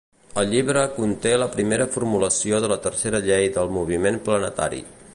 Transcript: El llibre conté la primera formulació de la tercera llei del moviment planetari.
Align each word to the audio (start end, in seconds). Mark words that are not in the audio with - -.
El 0.43 0.47
llibre 0.53 0.85
conté 0.95 1.33
la 1.41 1.49
primera 1.57 1.87
formulació 1.97 2.63
de 2.65 2.73
la 2.75 2.81
tercera 2.89 3.23
llei 3.31 3.49
del 3.59 3.73
moviment 3.79 4.23
planetari. 4.31 4.85